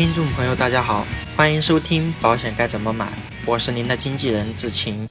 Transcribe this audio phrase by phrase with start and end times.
[0.00, 1.06] 听众朋友，大家好，
[1.36, 3.06] 欢迎收听保险该怎么买，
[3.44, 5.06] 我是您的经纪人志晴。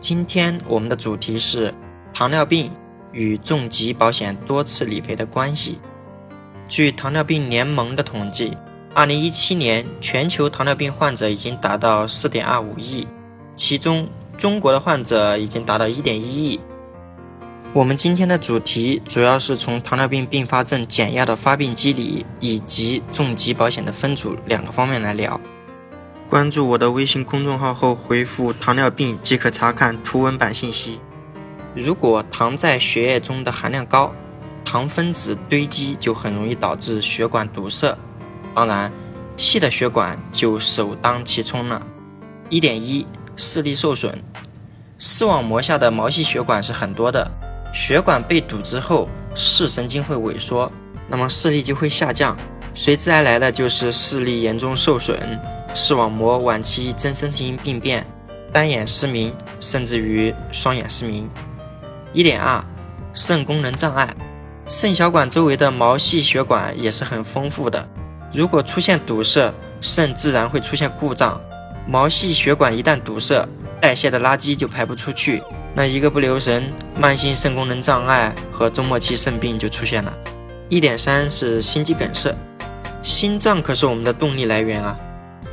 [0.00, 1.72] 今天我们的主题是
[2.12, 2.72] 糖尿病
[3.12, 5.78] 与重疾保险多次理赔的关系。
[6.68, 8.52] 据糖尿病联盟的统计，
[8.96, 13.06] 二零一七年全球糖尿病患者已经达到四点二五亿，
[13.54, 16.60] 其中中国的患者已经达到一点一亿。
[17.72, 25.40] 我们今天的主题主要是从糖尿病并发症减压的发病机理以及重疾保险的分组两个方面来聊。
[26.28, 30.98] 关注我的微信公众号后回复“糖尿病”即可查看图文版信息。
[31.72, 34.12] 如果糖在血液中的含量高，
[34.64, 37.96] 糖分子堆积就很容易导致血管堵塞，
[38.52, 38.92] 当然，
[39.36, 41.80] 细的血管就首当其冲了。
[42.48, 44.20] 一点一，视力受损，
[44.98, 47.30] 视网膜下的毛细血管是很多的。
[47.72, 50.70] 血管被堵之后，视神经会萎缩，
[51.08, 52.36] 那么视力就会下降，
[52.74, 55.18] 随之而来的就是视力严重受损、
[55.74, 58.04] 视网膜晚期增生性病变、
[58.52, 61.28] 单眼失明，甚至于双眼失明。
[62.12, 62.64] 一点二，
[63.14, 64.14] 肾功能障碍，
[64.68, 67.88] 肾小管周围的毛细血管也是很丰富的，
[68.32, 71.40] 如果出现堵塞，肾自然会出现故障，
[71.86, 73.46] 毛细血管一旦堵塞，
[73.80, 75.40] 代谢的垃圾就排不出去。
[75.74, 80.12] 那一个不留神，慢性肾功能障碍和终末期肾病就出现了。
[80.68, 82.34] 一点三是心肌梗塞，
[83.02, 84.98] 心脏可是我们的动力来源啊，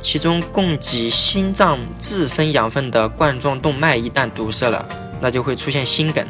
[0.00, 4.84] 其中供给心脏自身养分的冠状动脉一旦堵塞了，
[5.20, 6.26] 那就会出现心梗。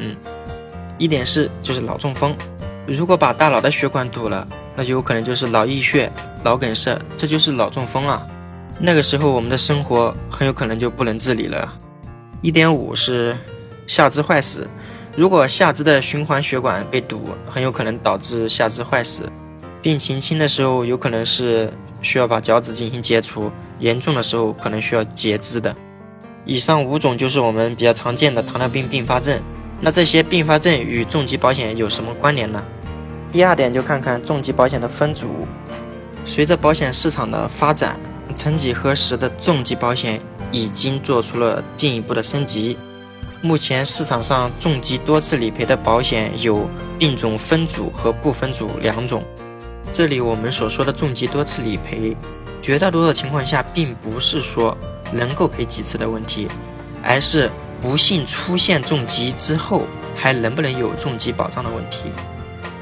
[0.98, 2.36] 一点四就是脑中风，
[2.86, 8.26] 如果把大脑的血管堵了，那就有可能就是脑溢血、脑梗塞，这就是脑中风啊。
[8.78, 11.72] 那个时候我们的生活很有可能就不能自理了。
[12.42, 13.34] 一点五是。
[13.88, 14.68] 下肢坏死，
[15.16, 19.22] 如果下肢的循环血管被堵，很有可能导致下肢坏死。
[19.80, 21.72] 病情轻的时候，有可能是
[22.02, 25.74] 需要把脚趾进行切除；严重的时候，可能需要截肢的。
[26.44, 29.40] 以上五种就是我们比较常见的糖尿病并发症。
[29.80, 32.62] 那这些并发症与重疾保险有什么关联呢？
[33.32, 35.28] 第二点就看看重疾保险的分组。
[36.26, 37.98] 随着保险市场的发展，
[38.36, 40.20] 曾几何时的重疾保险
[40.52, 42.76] 已经做出了进一步的升级。
[43.40, 46.68] 目前市场上重疾多次理赔的保险有
[46.98, 49.22] 病种分组和不分组两种。
[49.92, 52.16] 这里我们所说的重疾多次理赔，
[52.60, 54.76] 绝大多数情况下并不是说
[55.12, 56.48] 能够赔几次的问题，
[57.00, 57.48] 而是
[57.80, 59.82] 不幸出现重疾之后
[60.16, 62.10] 还能不能有重疾保障的问题。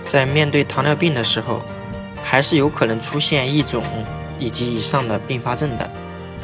[0.07, 1.61] 在面对糖尿病的时候，
[2.25, 3.85] 还是有可能出现一种
[4.39, 5.91] 以及以上的并发症的，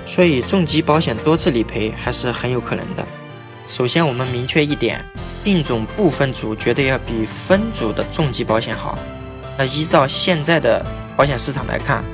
[0.05, 3.07] 所以重疾保险多次理赔还是很有可能的。
[3.69, 5.03] 首先，我们明确一点，
[5.43, 8.99] 病种不分组绝对要比分组的重疾保险好。
[9.57, 10.85] 那依照现在的
[11.17, 12.05] 保险市场来看，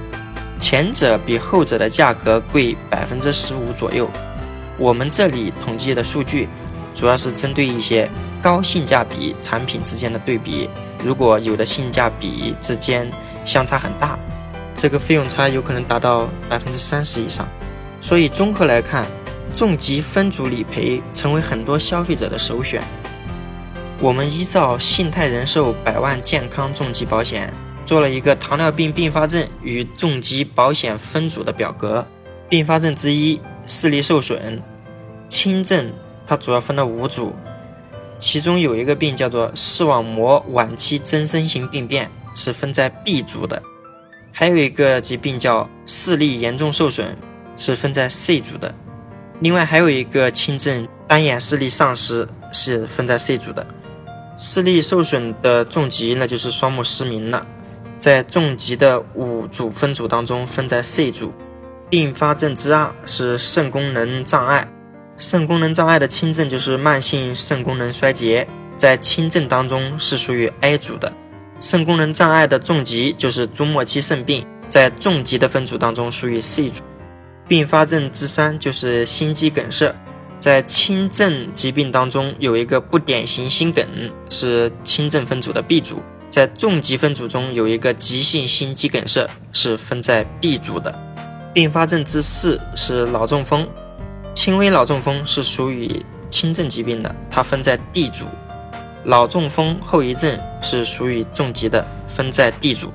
[0.61, 4.09] 前者比后者的价格贵百分之十五左右。
[4.77, 6.49] 我们这里统计的数据
[6.95, 8.09] 主要是针对一些
[8.41, 10.71] 高性价比产品之间的对比。
[11.03, 13.11] 如果有的性价比之间
[13.45, 14.17] 相差很大，
[14.77, 17.49] 这个费用差有可能达到百分之三十以上。
[18.01, 19.05] 所以综合来看。
[19.59, 22.81] 重疾分组理赔成为很多消费者的首选。
[24.01, 27.53] 我们依照信泰人寿百万健康重疾保险
[27.85, 32.07] 做了一个糖尿病并发症与重疾保险分组的表格。
[32.49, 34.63] 并发症之一，视力受损，
[35.29, 35.93] 轻症，
[36.25, 37.35] 它主要分了五组，
[38.17, 43.61] 其中有一个病叫做视网膜晚期增生型病变，是分在 B 组的；
[44.33, 47.17] 还有一个疾病叫视力严重受损，
[47.57, 48.73] 是分在 C 组的。
[49.41, 53.67] 另外还有一个轻症单眼视力丧失是分在 C 组的，
[54.39, 57.47] 视力受损的重疾那就是双目失明了，
[57.99, 61.33] 在重疾的五组分组当中分在 C 组。
[61.91, 64.69] 并发症之二是肾功能障碍，
[65.17, 71.11] 肾功能障碍的轻症就是慢性肾功能衰竭，在轻症当中是属于 A 组的。
[71.61, 76.83] 肾功能障碍的重疾就是中末期肾病，在重疾的分组当中属于 C 组。
[77.49, 79.95] 并发症之三就是心肌梗塞，
[80.39, 83.85] 在轻症疾病当中有一个不典型心梗，
[84.29, 85.97] 是轻症分组的 B 组；
[86.29, 90.95] 在重疾分组中有一个急性心肌梗塞，是分在 B 组的。
[91.55, 93.67] 并发症之四是脑中风，
[94.35, 95.91] 轻微脑中风是属于
[96.31, 98.27] 轻症疾病的，它分在 D 组；
[99.05, 102.93] 脑中风后遗症是属于重疾的，分在 D 组。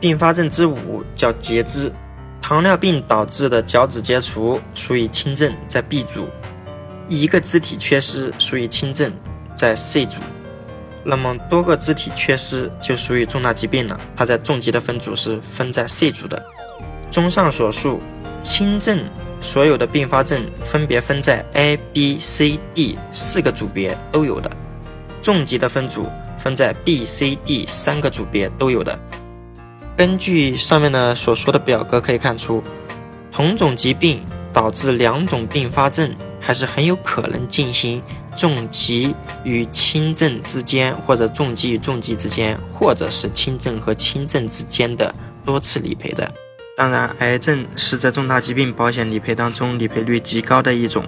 [0.00, 1.90] 并发症之五叫截肢。
[2.46, 6.24] 糖尿病导致的脚趾切除属于轻症，在 B 组；
[7.08, 9.10] 一个肢体缺失属于轻症，
[9.56, 10.20] 在 C 组。
[11.02, 16.44] 那么多个肢体缺失就属于重大疾病了，它在重疾的分组是分在 C 组的。
[17.10, 17.98] 综上所述，
[18.42, 19.02] 轻症
[19.40, 24.50] 所有的并发症分别分在 A、B、C、D 四个组别都有的，
[25.22, 28.98] 重疾的分组分在 B、C、D 三个组别都有的。
[29.96, 32.62] 根据上面的所说的表格可以看出，
[33.30, 34.20] 同种疾病
[34.52, 38.02] 导致两种并发症，还是很有可能进行
[38.36, 39.14] 重疾
[39.44, 45.14] 与轻症之间，或者重疾与重疾之间，或者是轻症和轻症之间的
[45.44, 46.28] 多次理赔的。
[46.76, 51.04] 当然，癌症是在重大疾病保险理赔当中理赔率极高的一种。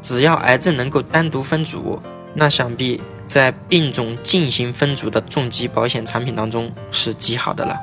[0.00, 2.00] 只要癌症能够单独分组，
[2.34, 7.76] 那想必在病种进行分组的重疾保险产品当中是极好的了。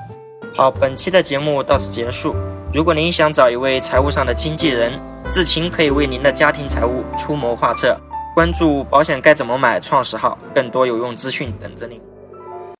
[0.57, 2.35] 好，本期的节目到此结束。
[2.73, 4.91] 如果您想找一位财务上的经纪人，
[5.31, 7.95] 志勤可以为您的家庭财务出谋划策。
[8.33, 12.01] 关注“保险该怎么买”创始号，更多有用资讯等着您。